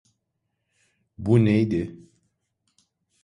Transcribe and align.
Bu 1.17 1.45
neydi? 1.45 1.99